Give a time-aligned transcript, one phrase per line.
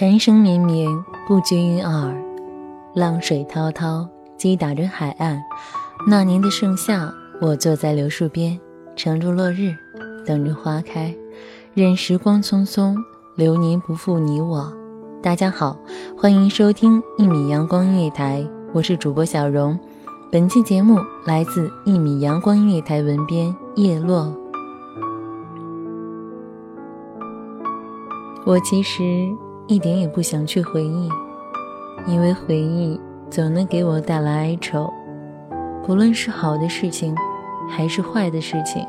[0.00, 0.88] 蝉声绵绵，
[1.28, 2.10] 不绝于耳；
[2.94, 5.38] 浪水滔滔，击打着海岸。
[6.06, 8.58] 那年的盛夏，我坐在柳树边，
[8.96, 9.74] 乘着落日，
[10.24, 11.14] 等着花开，
[11.74, 12.96] 任时光匆匆，
[13.36, 14.72] 流年不负你我。
[15.22, 15.76] 大家好，
[16.16, 18.42] 欢迎收听一米阳光音乐台，
[18.72, 19.78] 我是主播小荣。
[20.32, 24.34] 本期节目来自一米阳光音乐台文编叶落。
[28.46, 29.28] 我其实。
[29.70, 31.08] 一点也不想去回忆，
[32.04, 34.92] 因为回忆总能给我带来哀愁。
[35.86, 37.14] 不论是好的事情，
[37.68, 38.84] 还是坏的事情，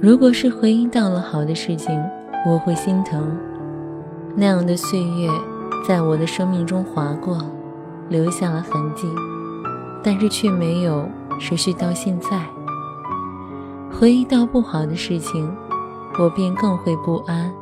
[0.00, 2.00] 如果是回忆到了好的事情，
[2.46, 3.36] 我会心疼。
[4.36, 5.28] 那样的岁月
[5.84, 7.36] 在我的生命中划过，
[8.08, 9.08] 留下了痕迹，
[10.00, 11.08] 但是却没有
[11.40, 12.40] 持续到现在。
[13.90, 15.52] 回忆到不好的事情，
[16.20, 17.52] 我便更会不安。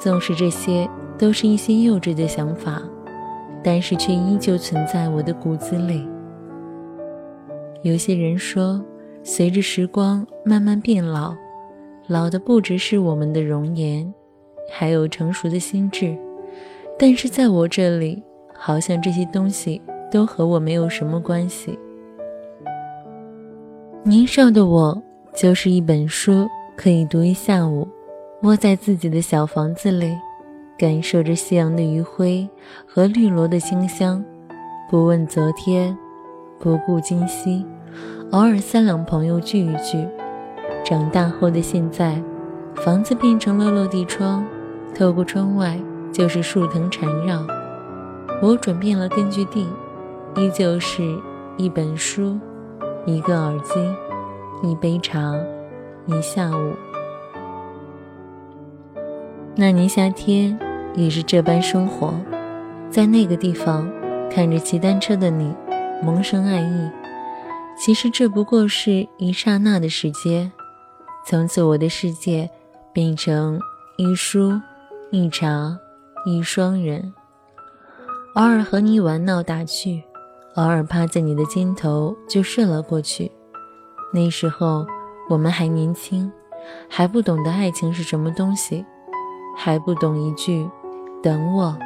[0.00, 0.88] 纵使这些
[1.18, 2.82] 都是一些幼稚的想法，
[3.62, 6.08] 但是却依旧存在我的骨子里。
[7.82, 8.82] 有些人说，
[9.22, 11.34] 随着时光慢慢变老，
[12.06, 14.10] 老的不只是我们的容颜，
[14.72, 16.16] 还有成熟的心智。
[16.98, 18.22] 但是在我这里，
[18.54, 21.78] 好像这些东西都和我没有什么关系。
[24.02, 25.02] 年少的我，
[25.34, 27.86] 就是一本书，可以读一下午。
[28.42, 30.16] 窝在自己的小房子里，
[30.78, 32.48] 感受着夕阳的余晖
[32.86, 34.24] 和绿萝的清香，
[34.88, 35.94] 不问昨天，
[36.58, 37.66] 不顾今夕，
[38.30, 40.08] 偶尔三两朋友聚一聚。
[40.82, 42.18] 长大后的现在，
[42.76, 44.42] 房子变成了落地窗，
[44.94, 45.78] 透过窗外
[46.10, 47.46] 就是树藤缠绕。
[48.40, 49.68] 我转变了根据地，
[50.36, 51.02] 依旧是
[51.58, 52.38] 一本书，
[53.04, 53.74] 一个耳机，
[54.66, 55.34] 一杯茶，
[56.06, 56.72] 一下午。
[59.56, 60.58] 那年夏天
[60.94, 62.14] 也是这般生活，
[62.88, 63.90] 在那个地方
[64.30, 65.52] 看着骑单车的你，
[66.02, 66.90] 萌生爱意。
[67.76, 70.50] 其实这不过是一刹那的时间，
[71.26, 72.48] 从此我的世界
[72.92, 73.60] 变成
[73.96, 74.58] 一书
[75.10, 75.78] 一茶
[76.24, 77.12] 一双人。
[78.36, 80.02] 偶尔和你玩闹打趣，
[80.54, 83.30] 偶尔趴在你的肩头就睡了过去。
[84.14, 84.86] 那时候
[85.28, 86.30] 我们还年轻，
[86.88, 88.84] 还不懂得爱情是什么东西。
[89.62, 90.66] 还不懂一句
[91.22, 91.76] “等我”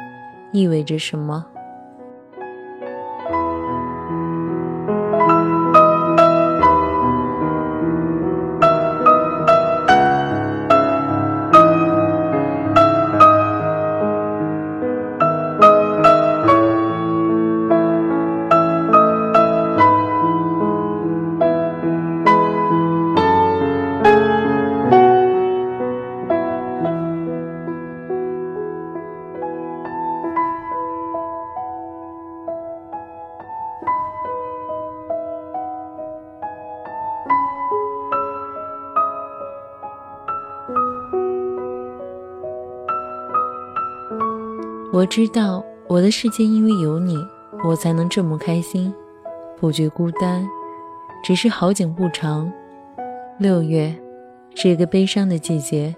[0.53, 1.45] 意味着什么。
[44.95, 47.17] 我知道我的世界因为有你，
[47.65, 48.93] 我才能这么开心，
[49.59, 50.47] 不觉孤单。
[51.21, 52.49] 只是好景不长，
[53.37, 53.93] 六月，
[54.53, 55.93] 这个悲伤的季节，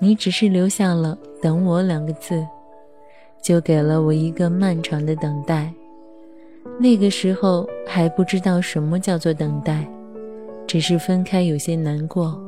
[0.00, 2.44] 你只是留下了“等我”两个字，
[3.40, 5.72] 就给了我一个漫长的等待。
[6.80, 9.86] 那个时候还不知道什么叫做等待，
[10.66, 12.42] 只是分开有些难过，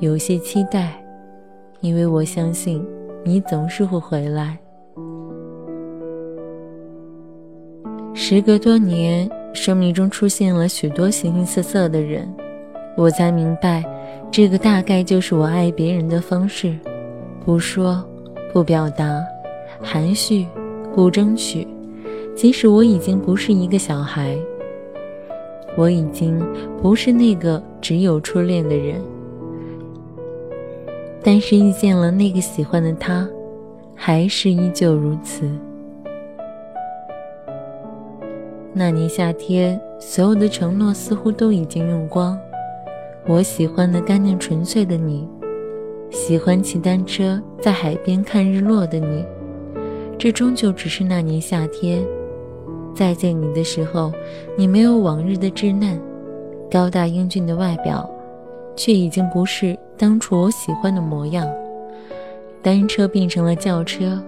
[0.00, 1.04] 有些期待，
[1.80, 2.82] 因为我相信。
[3.24, 4.56] 你总是会回来。
[8.20, 12.28] 时隔多年，生命中出现了许多形形色色的人，
[12.96, 13.84] 我才明白，
[14.28, 16.76] 这个大概就是我爱别人的方式：
[17.44, 18.04] 不说，
[18.52, 19.24] 不表达，
[19.80, 20.48] 含蓄，
[20.96, 21.64] 不争取。
[22.34, 24.36] 即使我已经不是一个小孩，
[25.76, 26.44] 我已经
[26.82, 29.00] 不是那个只有初恋的人，
[31.22, 33.26] 但是遇见了那个喜欢的他，
[33.94, 35.48] 还是依旧如此。
[38.74, 42.38] 那年夏天，所有的承诺似乎都已经用光。
[43.26, 45.28] 我喜欢的干净纯粹的你，
[46.10, 49.24] 喜欢骑单车在海边看日落的你，
[50.18, 52.04] 这终究只是那年夏天。
[52.94, 54.12] 再见你的时候，
[54.56, 56.00] 你没有往日的稚嫩，
[56.70, 58.08] 高大英俊的外表，
[58.76, 61.48] 却已经不是当初我喜欢的模样。
[62.62, 64.22] 单车变成了轿车，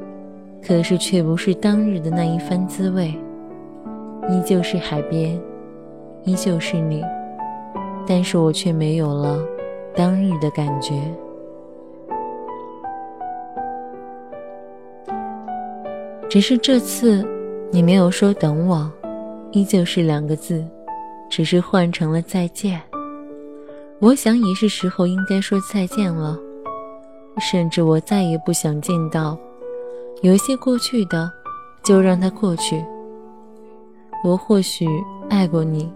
[0.66, 3.14] 可是却不是当日的那一番滋味。
[4.30, 5.38] 依旧是海边，
[6.24, 7.04] 依旧是你，
[8.06, 9.38] 但是我却没有了
[9.94, 10.94] 当日的感觉。
[16.28, 17.26] 只是这次，
[17.72, 18.88] 你没有说等我，
[19.50, 20.64] 依旧是两个字，
[21.28, 22.80] 只是换成了再见。
[23.98, 26.38] 我想也是时候应该说再见了，
[27.40, 29.36] 甚至我再也不想见到。
[30.22, 31.28] 有些过去的，
[31.82, 32.80] 就让它过去。
[34.22, 34.87] 我或许
[35.28, 35.90] 爱过你，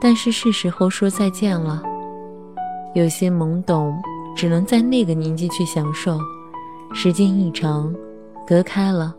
[0.00, 1.82] 但是是时候说再见了。
[2.94, 3.96] 有些懵懂，
[4.36, 6.18] 只能在那个年纪去享受。
[6.94, 7.94] 时间一长，
[8.46, 9.14] 隔开了，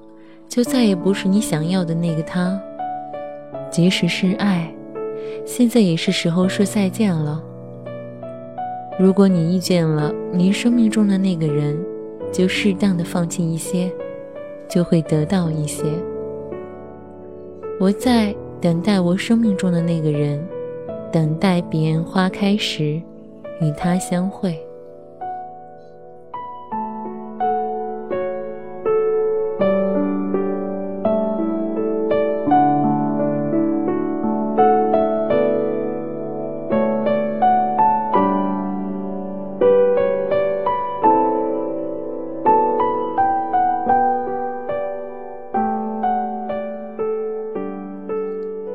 [0.48, 2.60] 就再也不是你想要的那个他。
[3.70, 4.74] 即使是爱，
[5.46, 7.44] 现在也是时候说再见了。
[8.98, 11.78] 如果你遇见了你生命中的那个人，
[12.32, 13.92] 就适当的放弃一些，
[14.70, 15.84] 就会得到一些。
[17.80, 20.46] 我在等待我生命中的那个人，
[21.14, 23.02] 等待彼岸花开时，
[23.62, 24.60] 与他相会。